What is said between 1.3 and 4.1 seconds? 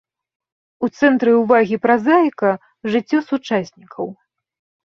ўвагі празаіка жыццё сучаснікаў.